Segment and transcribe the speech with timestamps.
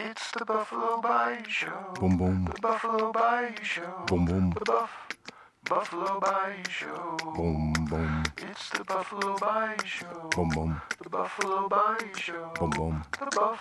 [0.00, 1.92] It's the Buffalo Bayou Show.
[1.98, 2.44] Boom boom.
[2.54, 4.04] The Buffalo Bayou Show.
[4.06, 4.50] Boom boom.
[4.50, 4.90] The Buff
[5.68, 7.16] Buffalo Bayou Show.
[7.34, 8.22] Boom boom.
[8.48, 10.30] It's the Buffalo Bayou Show.
[10.30, 10.80] Boom boom.
[11.02, 12.52] The Buffalo Bayou Show.
[12.60, 13.02] Boom boom.
[13.18, 13.60] The Buff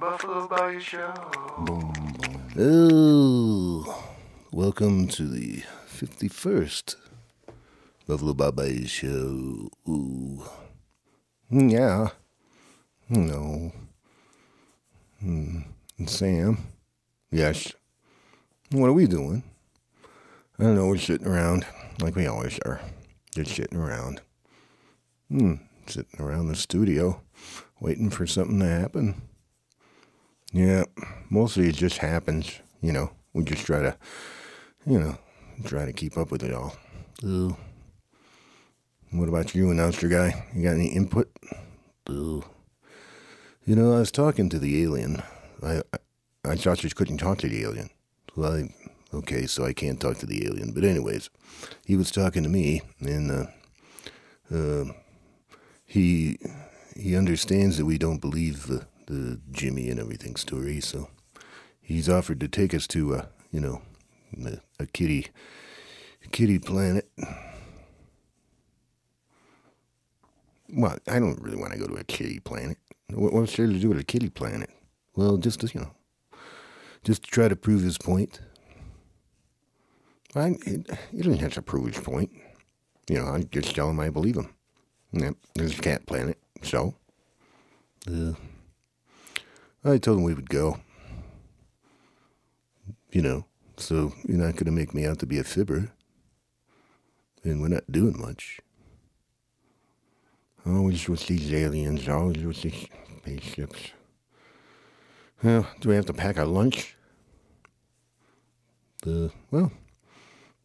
[0.00, 1.12] Buffalo Bayou Show.
[1.58, 2.52] Boom boom.
[2.58, 4.04] Oh,
[4.52, 5.62] welcome to the
[5.94, 6.96] 51st
[8.08, 9.68] Buffalo Baba Show.
[9.86, 10.42] Ooh.
[11.52, 12.08] Mm, Yeah.
[13.10, 13.72] No.
[15.20, 15.60] Hmm.
[16.06, 16.58] Sam.
[17.30, 17.72] Yes.
[18.70, 19.42] What are we doing?
[20.58, 20.86] I don't know.
[20.86, 21.66] We're sitting around
[22.00, 22.80] like we always are.
[23.34, 24.22] Just sitting around.
[25.30, 25.54] Hmm.
[25.86, 27.20] Sitting around the studio,
[27.80, 29.22] waiting for something to happen.
[30.52, 30.84] Yeah,
[31.28, 32.60] mostly it just happens.
[32.80, 33.96] You know, we just try to,
[34.86, 35.18] you know,
[35.64, 36.76] try to keep up with it all.
[37.24, 37.56] Ooh.
[39.10, 40.46] What about you, announcer guy?
[40.54, 41.30] You got any input?
[42.08, 42.44] Ooh.
[43.70, 45.22] You know, I was talking to the alien.
[45.62, 45.98] I I,
[46.44, 47.90] I thought you couldn't talk to the alien.
[48.34, 48.74] Well, I,
[49.14, 50.72] okay, so I can't talk to the alien.
[50.72, 51.30] But anyways,
[51.86, 53.46] he was talking to me, and uh,
[54.52, 54.92] uh,
[55.86, 56.40] he
[56.96, 61.08] he understands that we don't believe the the Jimmy and everything story, so
[61.80, 63.82] he's offered to take us to a you know
[64.46, 65.28] a, a kitty
[66.24, 67.08] a kitty planet.
[70.68, 72.76] Well, I don't really want to go to a kitty planet.
[73.12, 74.70] What, what's there to do with a kitty planet?
[75.14, 75.90] Well, just to, you know,
[77.04, 78.40] just to try to prove his point.
[80.34, 80.54] I,
[81.10, 82.30] he doesn't have to prove his point.
[83.08, 84.54] You know, I just tell him I believe him.
[85.12, 86.38] Yep, there's a cat planet.
[86.62, 86.94] So,
[88.08, 88.32] uh,
[89.84, 90.78] I told him we would go.
[93.10, 93.44] You know,
[93.76, 95.90] so you're not going to make me out to be a fibber.
[97.42, 98.60] And we're not doing much.
[100.66, 102.86] Always with these aliens, always with these
[103.18, 103.92] spaceships.
[105.42, 106.96] Well, do we have to pack our lunch?
[109.02, 109.72] The well,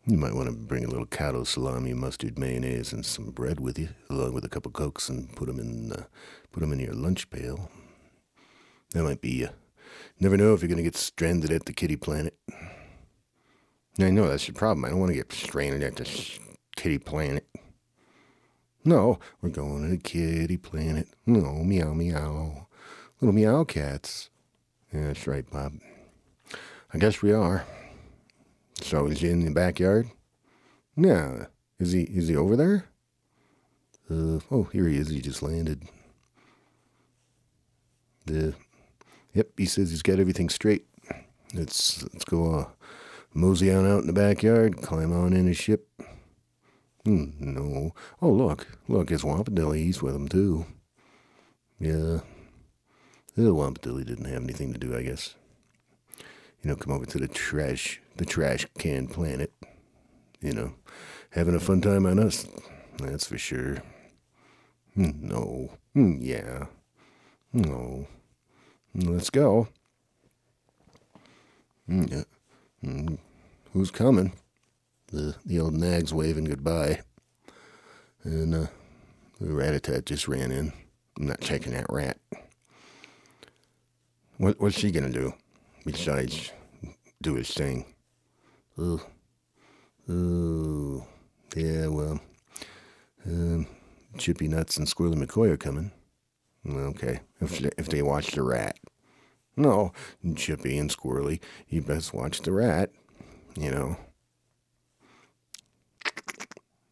[0.06, 3.80] you might want to bring a little cotto salami, mustard, mayonnaise, and some bread with
[3.80, 6.04] you, along with a couple of cokes, and put them in uh,
[6.52, 7.72] put 'em in your lunch pail.
[8.92, 9.46] That might be.
[9.46, 9.52] Uh,
[10.20, 12.38] never know if you're going to get stranded at the kitty planet.
[13.98, 14.84] I know that's your problem.
[14.84, 16.06] I don't want to get stranded at the
[16.76, 17.48] kitty planet.
[18.86, 21.08] No, we're going to the kitty planet.
[21.26, 22.68] No, meow meow.
[23.20, 24.30] Little meow cats.
[24.94, 25.74] Yeah, that's right, Bob.
[26.94, 27.66] I guess we are.
[28.82, 30.08] So is he in the backyard?
[30.96, 31.48] Yeah.
[31.80, 32.86] Is he is he over there?
[34.10, 35.10] Uh oh, here he is.
[35.10, 35.84] He just landed.
[38.28, 38.54] The
[39.34, 40.86] Yep, he says he's got everything straight.
[41.54, 42.66] Let's let's go uh,
[43.34, 45.90] mosey on out in the backyard, climb on in his ship.
[47.06, 47.94] Hmm, no.
[48.22, 49.78] Oh look, look, it's Wampadilly.
[49.84, 50.66] He's with him too.
[51.80, 52.22] Yeah.
[53.36, 55.36] The Wampadilly didn't have anything to do, I guess.
[56.64, 59.52] You know, come over to the trash, the trash can planet.
[60.42, 60.74] You know,
[61.32, 62.48] having a fun time on us.
[62.98, 63.78] That's for sure.
[64.96, 65.72] Hmm, No.
[65.94, 66.68] Hmm, Yeah.
[67.54, 68.08] No.
[68.96, 69.68] Let's go.
[71.90, 72.24] Mm, yeah.
[72.84, 73.18] Mm,
[73.74, 74.32] Who's coming?
[75.16, 77.00] The the old nag's waving goodbye.
[78.26, 78.68] And uh,
[79.40, 80.74] the rat-a-tat just ran in.
[81.18, 82.18] I'm not checking that rat.
[84.36, 85.34] What what's she gonna do?
[85.86, 86.52] Besides
[87.22, 87.86] do his thing.
[88.78, 89.00] Ooh.
[90.10, 91.06] Ooh.
[91.56, 92.20] Yeah, well.
[93.26, 93.68] Um,
[94.18, 95.92] Chippy Nuts and Squirrely McCoy are coming.
[96.68, 98.78] Okay, if they, if they watch the rat.
[99.56, 99.94] No,
[100.36, 101.40] Chippy and Squirrely,
[101.70, 102.92] you best watch the rat.
[103.56, 103.98] You know.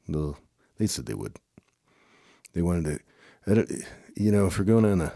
[0.08, 0.38] Well,
[0.78, 1.38] they said they would.
[2.54, 3.02] They wanted
[3.46, 3.86] to.
[4.16, 5.14] You know, if we're going on a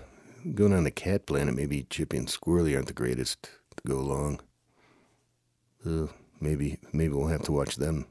[0.53, 4.39] going on the cat planet, maybe Chippy and Squirrely aren't the greatest to go along.
[5.85, 6.07] Uh,
[6.39, 8.05] maybe maybe we'll have to watch them.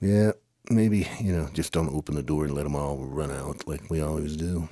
[0.00, 0.32] Yeah,
[0.70, 3.90] maybe you know, just don't open the door and let them all run out like
[3.90, 4.68] we always do.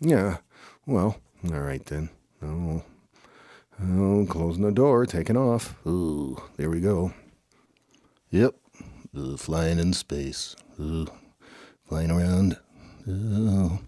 [0.00, 0.38] Yeah,
[0.86, 1.16] well,
[1.50, 2.10] all right then.
[2.42, 2.82] Oh,
[3.82, 5.76] oh, closing the door, taking off.
[5.86, 7.14] Ooh, there we go.
[8.30, 8.54] Yep,
[9.16, 10.56] uh, flying in space.
[10.76, 12.58] Flying around.
[13.08, 13.78] Oh,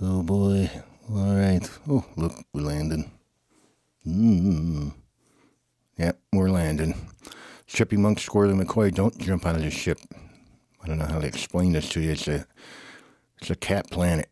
[0.00, 0.70] oh boy.
[1.10, 1.68] All right.
[1.88, 3.10] Oh, look, we're landing.
[4.06, 4.94] Mm.
[5.98, 6.94] Yep, we're landing.
[7.66, 9.98] Chippy Monk, Squirrely McCoy, don't jump out of the ship.
[10.82, 12.10] I don't know how to explain this to you.
[12.12, 12.46] It's a,
[13.40, 14.28] it's a cat planet.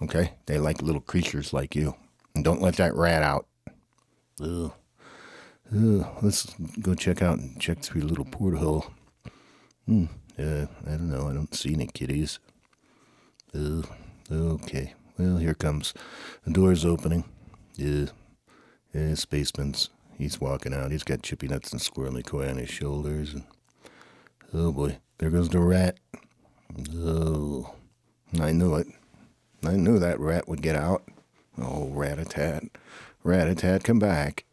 [0.00, 0.32] Okay?
[0.46, 1.94] They like little creatures like you.
[2.34, 3.46] And don't let that rat out.
[5.74, 6.06] Ugh.
[6.22, 8.86] Let's go check out and check through little porthole.
[9.86, 10.04] Hmm.
[10.38, 11.28] Uh, I don't know.
[11.28, 12.38] I don't see any kitties.
[13.54, 13.86] Ugh.
[14.30, 14.94] Okay.
[15.18, 15.94] Well, here comes.
[16.44, 17.24] The door's opening.
[17.76, 18.06] Yeah.
[18.94, 19.90] Yeah, Spaceman's.
[20.18, 20.90] He's walking out.
[20.90, 23.34] He's got Chippy Nuts and Squirrel McCoy on his shoulders.
[23.34, 23.44] And
[24.52, 25.98] oh boy, there goes the rat.
[26.94, 27.74] Oh,
[28.40, 28.86] I knew it.
[29.64, 31.02] I knew that rat would get out.
[31.58, 32.64] Oh, rat-a-tat.
[33.24, 34.44] Rat-a-tat, come back.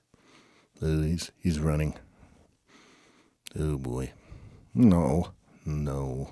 [0.82, 1.96] Oh, he's, he's running.
[3.60, 4.12] Oh boy.
[4.74, 5.32] No,
[5.66, 6.30] no.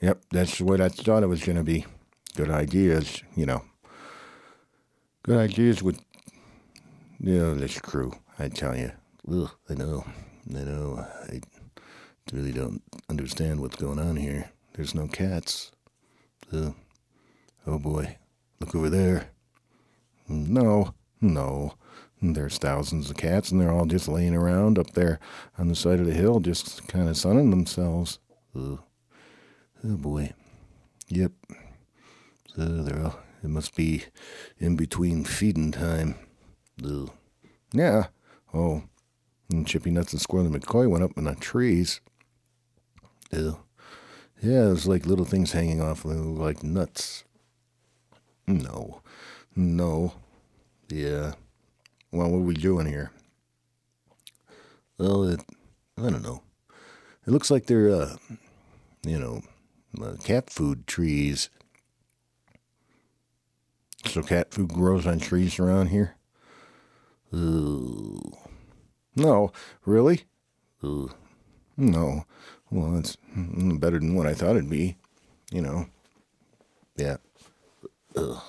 [0.00, 1.84] Yep, that's what I thought it was to be.
[2.36, 3.64] Good ideas, you know.
[5.24, 6.00] Good ideas with,
[7.20, 8.92] you know, this crew, I tell you.
[9.30, 10.04] Ugh, I know,
[10.48, 11.06] I know.
[11.28, 11.40] I
[12.32, 14.50] really don't understand what's going on here.
[14.74, 15.72] There's no cats.
[16.52, 16.74] Oh
[17.66, 18.16] boy,
[18.60, 19.30] look over there.
[20.28, 21.74] No, no.
[22.20, 25.20] There's thousands of cats, and they're all just laying around up there
[25.56, 28.18] on the side of the hill, just kind of sunning themselves.
[28.56, 28.80] Ugh.
[29.84, 30.32] Oh boy.
[31.08, 31.32] Yep.
[32.56, 34.04] So they're all, it must be
[34.58, 36.16] in between feeding time.
[36.84, 37.10] Ugh.
[37.72, 38.08] Yeah.
[38.52, 38.82] Oh.
[39.50, 42.00] And Chippy Nuts and Squirrel McCoy went up in the trees.
[43.30, 43.60] Ew.
[44.42, 47.24] Yeah, there's like little things hanging off like nuts.
[48.46, 49.02] No.
[49.54, 50.14] No.
[50.88, 51.34] Yeah.
[52.10, 53.10] Well, what are we doing here?
[54.96, 55.40] Well, it,
[55.96, 56.42] I don't know.
[57.26, 58.16] It looks like they're, uh,
[59.04, 59.42] you know,
[60.02, 61.50] uh, cat food trees.
[64.06, 66.16] So cat food grows on trees around here?
[67.34, 68.32] Ooh.
[69.14, 69.52] No,
[69.84, 70.22] really?
[70.82, 71.10] Ooh.
[71.76, 72.24] No.
[72.70, 74.96] Well, it's better than what I thought it'd be.
[75.50, 75.86] You know.
[76.96, 77.18] Yeah.
[78.16, 78.42] Ugh.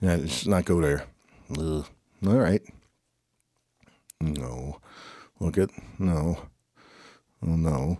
[0.00, 1.04] Yeah, let's not go there.
[1.58, 1.86] Ugh.
[2.26, 2.62] All right.
[4.20, 4.80] No.
[5.40, 6.38] Look at no.
[7.42, 7.98] Oh no.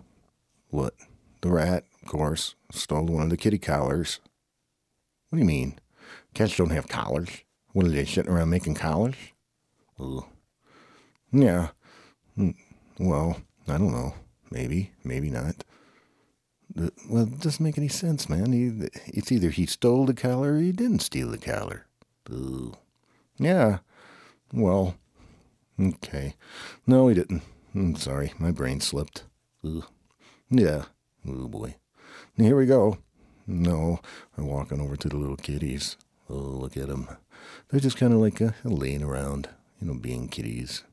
[0.69, 0.95] What?
[1.41, 4.19] The rat, of course, stole one of the kitty collars.
[5.29, 5.79] What do you mean?
[6.33, 7.29] Cats don't have collars.
[7.73, 9.15] What are they sitting around making collars?
[9.99, 10.25] Ugh.
[11.31, 11.69] Yeah.
[12.37, 12.55] Mm,
[12.99, 14.15] well, I don't know.
[14.49, 15.63] Maybe, maybe not.
[17.09, 18.51] Well, it doesn't make any sense, man.
[18.51, 21.85] He, it's either he stole the collar or he didn't steal the collar.
[22.31, 22.73] Ooh.
[23.37, 23.79] Yeah.
[24.53, 24.95] Well,
[25.79, 26.35] okay.
[26.87, 27.43] No, he didn't.
[27.73, 29.23] I'm sorry, my brain slipped.
[29.65, 29.83] Ooh.
[30.49, 30.85] Yeah.
[31.27, 31.75] Oh boy.
[32.37, 32.99] Here we go.
[33.47, 33.99] No,
[34.37, 35.97] I'm walking over to the little kitties.
[36.29, 37.07] Oh, look at them.
[37.69, 39.49] They're just kind of like uh, laying around,
[39.79, 40.83] you know, being kitties.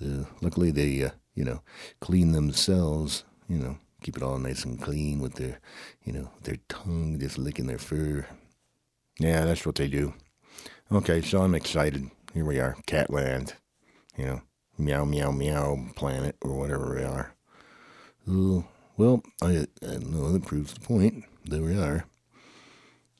[0.00, 1.62] Uh, luckily, they, uh, you know,
[2.00, 5.60] clean themselves, you know, keep it all nice and clean with their,
[6.04, 8.26] you know, their tongue just licking their fur.
[9.18, 10.14] Yeah, that's what they do.
[10.92, 12.10] Okay, so I'm excited.
[12.34, 13.54] Here we are, Catland,
[14.16, 14.42] you know,
[14.78, 17.34] meow, meow, meow planet or whatever we are.
[18.28, 18.64] Ooh,
[18.96, 21.24] well, I, I don't know, that proves the point.
[21.44, 22.04] There we are.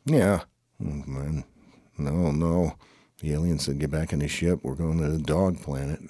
[0.05, 0.43] Yeah,
[0.81, 1.45] oh, man.
[1.99, 2.77] No, no.
[3.21, 4.61] The alien said get back in the ship.
[4.63, 6.01] We're going to the dog planet.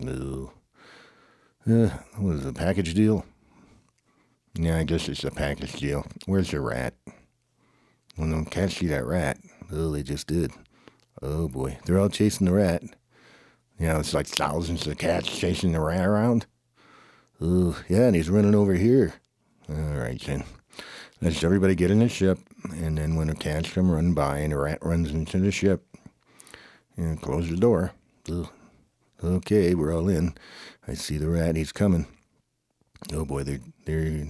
[0.00, 0.52] No.
[1.68, 3.24] Uh, what is a package deal?
[4.54, 6.06] Yeah, I guess it's a package deal.
[6.26, 6.94] Where's the rat?
[8.16, 9.38] Well, them cats see that rat.
[9.72, 10.52] Oh, they just did.
[11.22, 12.82] Oh boy, they're all chasing the rat.
[13.78, 16.46] You know, it's like thousands of cats chasing the rat around.
[17.40, 19.14] Oh, yeah, and he's running over here.
[19.68, 20.44] All right, then.
[21.20, 22.38] Let's everybody get in the ship,
[22.74, 25.86] and then when the cats come running by and the rat runs into the ship,
[26.96, 27.92] and close the door.
[28.30, 28.48] Ugh.
[29.24, 30.34] Okay, we're all in.
[30.86, 31.56] I see the rat.
[31.56, 32.06] He's coming.
[33.14, 34.26] Oh boy, they're they're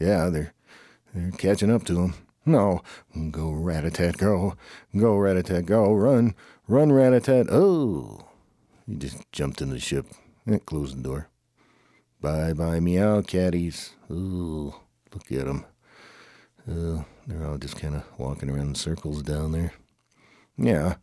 [0.00, 0.54] yeah, they're
[1.14, 2.14] they're catching up to him.
[2.46, 2.82] No,
[3.30, 4.54] go rat-a-tat, go,
[4.96, 6.34] go rat-a-tat, go, run,
[6.68, 7.46] run rat-a-tat.
[7.50, 8.28] Oh,
[8.86, 10.06] he just jumped in the ship
[10.44, 11.28] and closed the door.
[12.20, 13.94] Bye bye, meow caddies.
[14.10, 14.74] Ooh,
[15.12, 15.64] look at them.
[16.66, 19.72] Uh, they're all just kind of walking around in circles down there.
[20.56, 20.96] Yeah.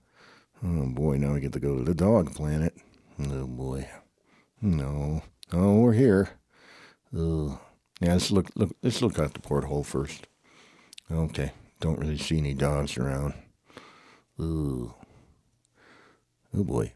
[0.63, 2.75] Oh boy, now we get to go to the dog planet.
[3.19, 3.88] Oh boy.
[4.62, 5.24] No.
[5.51, 6.29] Oh, we're here.
[7.15, 7.60] Ugh.
[8.00, 10.27] Yeah, let's look look let's look out the porthole first.
[11.12, 11.51] Okay.
[11.80, 13.34] Don't really see any dogs around.
[14.39, 14.94] Ooh.
[16.56, 16.94] Oh boy.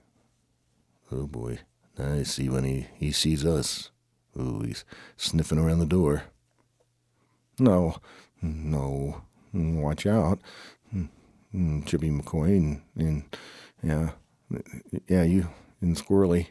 [1.11, 1.59] Oh boy.
[1.97, 3.91] I see when he, he sees us.
[4.39, 4.85] Ooh, he's
[5.17, 6.23] sniffing around the door.
[7.59, 7.97] No.
[8.41, 9.21] No.
[9.53, 10.39] Watch out.
[10.91, 11.05] Hmm.
[11.51, 11.81] Hmm.
[11.83, 13.23] Chippy McCoy and, and
[13.83, 14.11] yeah.
[15.07, 15.49] Yeah, you
[15.81, 16.47] and Squirrely.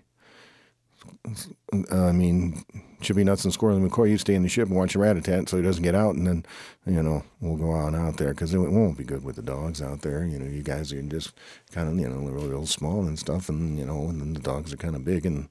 [1.91, 2.63] I mean,
[3.01, 5.63] Chippy Nuts and Squirrely McCoy, you stay in the ship and watch Rat-a-tat so he
[5.63, 6.47] doesn't get out, and then,
[6.87, 9.83] you know, we'll go on out there because it won't be good with the dogs
[9.83, 10.25] out there.
[10.25, 11.33] You know, you guys are just
[11.73, 14.41] kind of, you know, real, real small and stuff, and, you know, and then the
[14.41, 15.49] dogs are kind of big, and,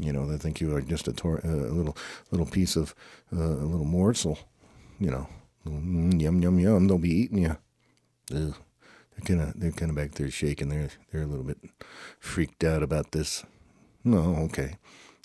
[0.00, 1.96] you know, they think you are just a, tor- a little
[2.30, 2.94] little piece of,
[3.32, 4.38] uh, a little morsel,
[4.98, 5.28] you know.
[5.66, 7.56] Mm, yum, yum, yum, they'll be eating you.
[8.34, 8.54] Ugh.
[9.12, 10.70] They're kind of they're kind of back there shaking.
[10.70, 11.58] They're they're a little bit
[12.18, 13.44] freaked out about this.
[14.04, 14.76] No, okay.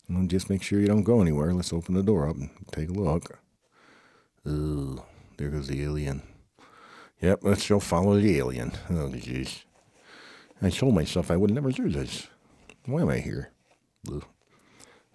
[0.09, 1.53] Well, just make sure you don't go anywhere.
[1.53, 3.39] Let's open the door up and take a look.
[4.47, 5.01] Ooh,
[5.37, 6.21] there goes the alien.
[7.21, 8.73] Yep, let's go follow the alien.
[8.89, 9.63] Oh, jeez.
[10.61, 12.27] I told myself I would never do this.
[12.85, 13.51] Why am I here?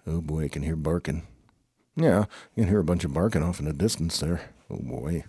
[0.07, 1.27] Oh boy, I can hear barking.
[1.95, 2.25] Yeah,
[2.55, 4.41] you can hear a bunch of barking off in the distance there.
[4.71, 5.25] Oh boy.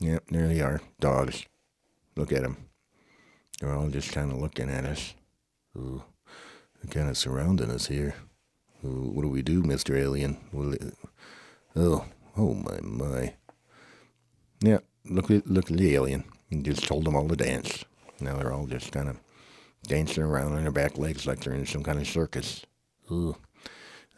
[0.00, 0.80] Yep, there they are.
[1.00, 1.46] Dogs.
[2.16, 2.68] Look at them.
[3.60, 5.14] They're all just kind of looking at us.
[5.76, 6.02] Ooh,
[6.90, 8.14] kind of surrounding us here.
[8.82, 9.98] What do we do, Mr.
[9.98, 10.38] Alien?
[11.76, 12.04] Oh,
[12.36, 13.34] oh my, my.
[14.60, 16.24] Yeah, look at look at the alien.
[16.48, 17.84] You just told them all to dance.
[18.20, 19.20] Now they're all just kind of
[19.86, 22.64] dancing around on their back legs like they're in some kind of circus.
[23.10, 23.36] Ooh,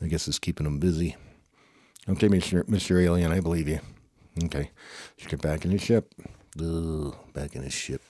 [0.00, 1.16] I guess it's keeping them busy.
[2.08, 2.64] Okay, Mr.
[2.64, 3.02] Mr.
[3.02, 3.80] Alien, I believe you.
[4.44, 4.70] Okay,
[5.18, 6.14] let's get back in the ship.
[6.60, 8.02] Ooh, back in the ship.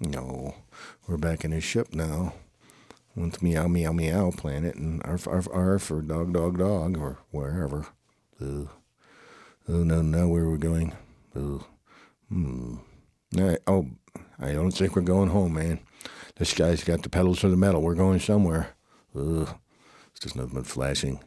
[0.00, 0.54] No,
[1.06, 2.34] we're back in the ship now.
[3.16, 7.86] With meow meow meow planet and arf arf arf or dog dog dog or wherever.
[8.40, 8.70] Ooh.
[9.68, 10.94] Oh no, no where we're going?
[11.36, 11.64] Ooh.
[12.28, 12.76] Hmm.
[13.34, 13.58] Right.
[13.66, 13.86] Oh,
[14.38, 15.80] I don't think we're going home, man.
[16.36, 17.82] This guy's got the pedals to the metal.
[17.82, 18.70] We're going somewhere.
[19.14, 19.48] Ugh.
[20.10, 21.20] It's just nothing but flashing,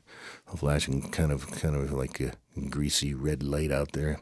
[0.51, 2.33] a flashing kind of, kind of like a
[2.69, 4.19] greasy red light out there.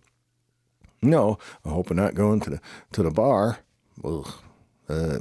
[1.01, 3.59] No, I hope we're not going to the to the bar.
[4.03, 4.31] Ugh.
[4.87, 5.19] Uh,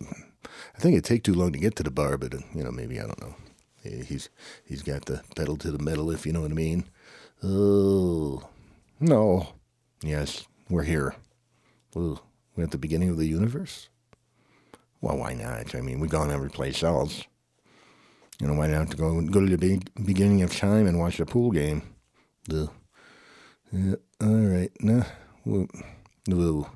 [0.76, 2.71] I think it'd take too long to get to the bar, but uh, you know,
[2.71, 3.35] maybe I don't know.
[3.83, 4.28] He's
[4.64, 6.85] he's got the pedal to the metal, if you know what I mean.
[7.42, 8.49] Oh
[8.99, 9.54] no,
[10.02, 11.14] yes, we're here.
[11.97, 12.21] Ooh,
[12.54, 13.88] we're at the beginning of the universe.
[15.00, 15.75] Well, why not?
[15.75, 17.25] I mean, we've gone every place else.
[18.38, 21.26] You know, why not to go go to the beginning of time and watch the
[21.26, 21.83] pool game?
[22.52, 22.71] Ugh.
[23.73, 24.71] Yeah, all right.
[25.45, 25.66] Well,
[26.26, 26.69] no.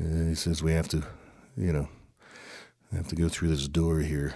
[0.00, 1.02] Uh, he says we have to,
[1.56, 1.88] you know,
[2.96, 4.34] have to go through this door here.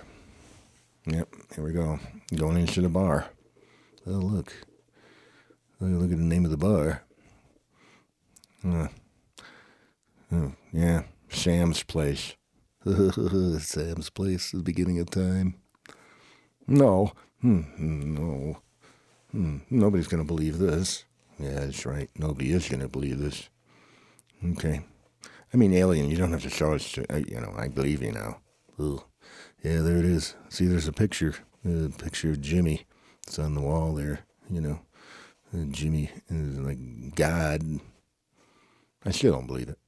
[1.06, 1.98] Yep, here we go.
[2.36, 3.26] Going into the bar.
[4.06, 4.52] Oh, look.
[5.80, 7.02] Oh, look at the name of the bar.
[8.64, 8.88] Uh,
[10.32, 12.34] oh, yeah, Sam's Place.
[12.84, 15.54] Sam's Place, the beginning of time.
[16.68, 18.58] No, hmm, no.
[19.32, 21.04] Hmm, nobody's going to believe this.
[21.38, 22.08] Yeah, that's right.
[22.16, 23.48] Nobody is going to believe this.
[24.52, 24.82] Okay.
[25.52, 26.92] I mean, Alien, you don't have to show us.
[26.92, 28.38] To, I- you know, I believe you now.
[28.82, 29.02] Ugh.
[29.62, 30.34] Yeah, there it is.
[30.48, 31.34] See, there's a picture.
[31.64, 32.86] A picture of Jimmy.
[33.26, 34.20] It's on the wall there.
[34.50, 34.80] You know,
[35.54, 37.62] Uh, Jimmy is like God.
[39.04, 39.78] I still don't believe it.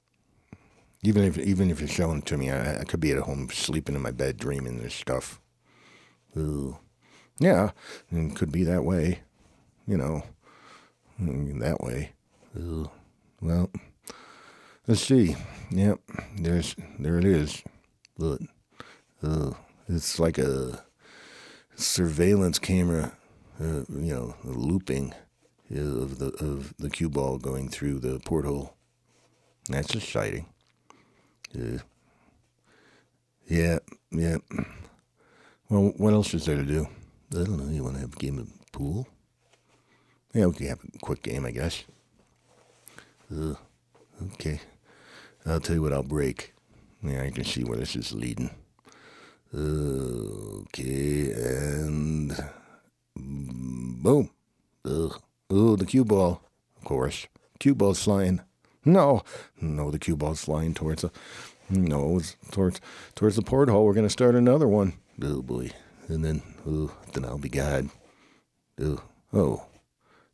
[1.03, 3.49] Even if even if you're showing it to me, I, I could be at home
[3.51, 5.41] sleeping in my bed dreaming this stuff.
[6.37, 6.77] Ugh.
[7.39, 7.71] Yeah,
[8.13, 9.21] it could be that way.
[9.87, 10.23] You know,
[11.21, 12.13] Mm, that way.
[12.57, 12.91] Ugh.
[13.41, 13.71] Well,
[14.89, 15.37] let's see.
[15.71, 16.01] Yep,
[16.39, 17.63] there's there it is.
[18.19, 18.41] Look,
[19.25, 19.57] Ugh.
[19.89, 20.85] it's like a
[21.77, 23.13] surveillance camera.
[23.61, 25.15] Uh, you know, looping
[25.75, 28.75] uh, of the of the cue ball going through the porthole.
[29.69, 30.47] That's exciting.
[31.53, 31.79] Yeah.
[33.47, 33.79] Yeah,
[34.11, 34.39] yeah.
[35.69, 36.89] Well, what else is there to do?
[37.33, 37.73] I don't know.
[37.73, 39.07] You want to have a game of pool?
[40.35, 41.85] Yeah, we can have a quick game, I guess.
[43.31, 43.57] Ugh.
[44.35, 44.61] Okay.
[45.47, 46.55] I'll tell you what, I'll break.
[47.03, 48.51] Yeah, I can see where this is leading.
[49.57, 52.37] Okay, and
[53.15, 54.31] boom.
[54.85, 55.23] Ugh.
[55.49, 56.43] Oh, the cue ball,
[56.77, 57.29] of course.
[57.61, 58.41] Cue ball's flying.
[58.85, 59.23] No,
[59.61, 61.13] no, the cue ball's flying towards the.
[61.71, 62.81] No, it's towards
[63.15, 63.85] towards the porthole.
[63.85, 64.95] We're gonna start another one.
[65.23, 65.71] Oh boy,
[66.09, 67.91] and then oh, then I'll be God.
[68.81, 69.67] Oh, oh,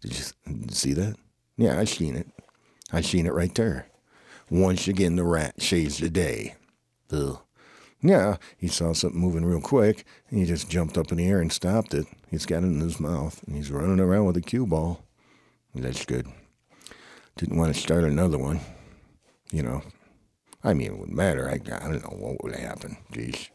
[0.00, 1.16] did you, did you see that?
[1.58, 2.26] Yeah, I seen it.
[2.90, 3.86] I seen it right there.
[4.48, 6.54] Once again, the rat saves the day.
[8.02, 11.40] Yeah, he saw something moving real quick, and he just jumped up in the air
[11.40, 12.06] and stopped it.
[12.30, 15.04] He's got it in his mouth, and he's running around with a cue ball.
[15.74, 16.26] That's good.
[17.36, 18.60] Didn't want to start another one.
[19.52, 19.82] You know,
[20.64, 21.48] I mean, it wouldn't matter.
[21.48, 22.96] I, I don't know what would happen.
[23.12, 23.50] Jeez.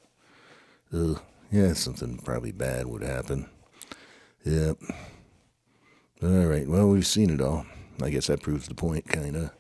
[0.93, 1.21] Ugh.
[1.51, 3.49] Yeah, something probably bad would happen.
[4.43, 4.77] Yep.
[6.23, 6.67] All right.
[6.67, 7.65] Well, we've seen it all.
[8.01, 9.51] I guess that proves the point, kind of.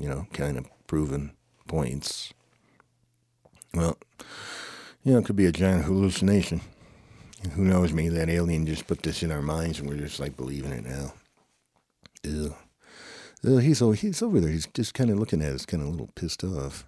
[0.00, 1.32] You know, kind of proven
[1.66, 2.32] points.
[3.74, 3.98] Well,
[5.02, 6.60] you know, it could be a giant hallucination.
[7.52, 7.92] Who knows?
[7.92, 10.84] Maybe that alien just put this in our minds and we're just like believing it
[10.86, 11.12] now.
[12.22, 12.54] Ew.
[13.46, 14.50] Uh, he's, o- he's over there.
[14.50, 16.86] He's just kind of looking at us, kind of a little pissed off.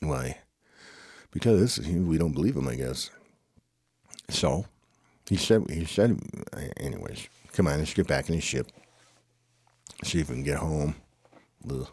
[0.00, 0.38] Why?
[1.30, 3.10] Because we don't believe him, I guess.
[4.30, 4.64] So,
[5.28, 6.18] he said, he said,
[6.78, 8.68] anyways, come on, let's get back in the ship.
[10.04, 10.94] See if we can get home.
[11.68, 11.84] Uh,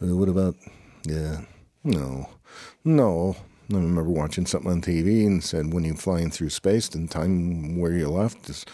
[0.00, 0.56] what about,
[1.04, 1.42] Yeah.
[1.86, 2.28] No.
[2.84, 3.36] No.
[3.70, 7.78] I remember watching something on TV and said when you're flying through space, the time
[7.78, 8.66] where you left is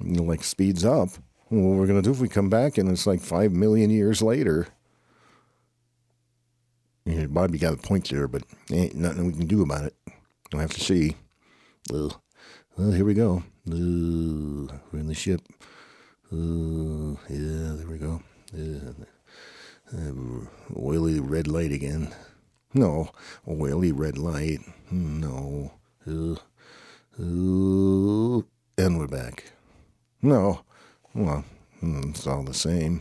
[0.00, 1.08] like speeds up.
[1.48, 4.68] What we're gonna do if we come back and it's like five million years later?
[7.06, 9.94] Yeah, Bobby got a point there, but ain't nothing we can do about it.
[10.52, 11.16] We'll have to see.
[11.90, 12.22] Well,
[12.76, 13.44] well here we go.
[13.66, 15.40] Uh, we're in the ship.
[16.30, 18.22] Uh, yeah, there we go.
[18.54, 18.92] Uh,
[20.78, 22.14] oily red light again.
[22.74, 23.10] No,
[23.48, 24.60] oily red light.
[24.90, 25.72] No.
[26.06, 26.36] Uh,
[27.16, 29.52] and we're back.
[30.20, 30.60] No.
[31.14, 31.44] Well,
[31.82, 33.00] mm, it's all the same.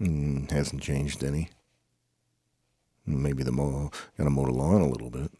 [0.00, 1.50] Mm, hasn't changed any.
[3.06, 5.30] Maybe the mow, gotta mow the lawn a little bit.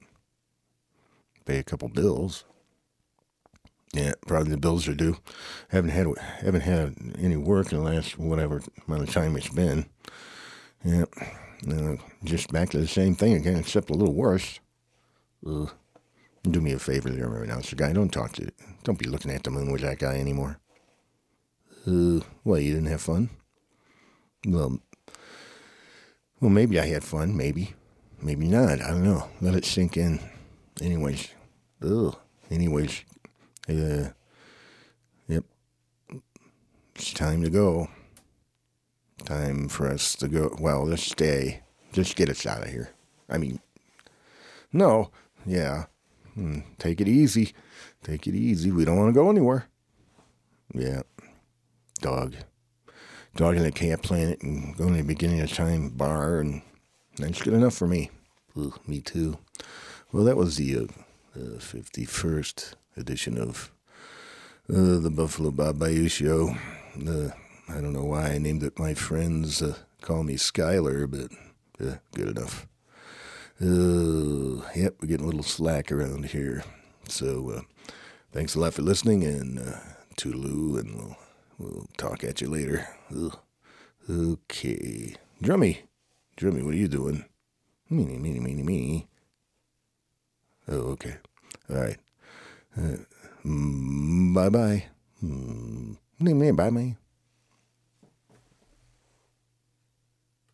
[1.44, 2.44] Pay a couple bills.
[3.92, 5.18] Yeah, probably the bills are due.
[5.68, 9.86] Haven't had haven't had any work in the last whatever amount of time it's been.
[10.84, 11.04] Yeah,
[11.68, 14.61] uh, just back to the same thing again, except a little worse.
[15.47, 15.66] Uh,
[16.42, 17.92] do me a favor there, announcer guy.
[17.92, 18.54] Don't talk to, it.
[18.83, 20.59] don't be looking at the moon with that guy anymore.
[21.87, 23.30] Uh, well, you didn't have fun.
[24.47, 24.78] Well,
[26.40, 27.37] well, maybe I had fun.
[27.37, 27.75] Maybe,
[28.21, 28.80] maybe not.
[28.80, 29.28] I don't know.
[29.40, 30.21] Let it sink in.
[30.80, 31.28] Anyways,
[31.83, 32.16] ugh.
[32.50, 33.04] Anyways,
[33.68, 34.11] uh,
[35.28, 35.44] yep.
[36.94, 37.88] It's time to go.
[39.25, 40.54] Time for us to go.
[40.61, 41.62] Well, let's stay.
[41.93, 42.90] Just get us out of here.
[43.28, 43.61] I mean,
[44.73, 45.11] no.
[45.47, 45.87] Yeah.
[46.35, 47.54] Hmm, take it easy.
[48.02, 48.71] Take it easy.
[48.71, 49.66] We don't want to go anywhere.
[50.75, 51.02] Yeah.
[52.00, 52.35] Dog.
[53.37, 56.62] Dog in the camp planet and going to the beginning of time bar, and
[57.16, 58.11] that's good enough for me.
[58.87, 59.38] Me too.
[60.12, 60.83] Well, that was the uh,
[61.35, 63.73] uh, 51st edition of
[64.69, 66.57] uh, the Buffalo Bob Bayou Show.
[67.68, 71.97] I don't know why I named it My Friends uh, Call Me Skyler, but uh,
[72.14, 72.66] good enough.
[73.61, 76.62] Uh, yep, we're getting a little slack around here.
[77.09, 77.61] So uh,
[78.33, 79.79] thanks a lot for listening, and uh,
[80.16, 81.16] toodaloo, and we'll,
[81.59, 82.88] we'll talk at you later.
[84.11, 85.14] Okay.
[85.42, 85.79] Drummy,
[86.37, 87.24] Drummy, what are you doing?
[87.88, 89.09] Meeny, meeny, meeny, meeny.
[90.68, 91.16] Oh, okay.
[91.70, 91.98] All right.
[92.77, 92.96] Uh,
[93.44, 94.85] mm, bye bye.
[95.22, 95.96] Mm,
[96.57, 96.96] bye bye.